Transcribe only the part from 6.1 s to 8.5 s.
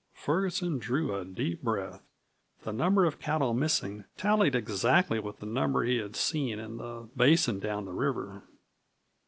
seen in the basin down the river.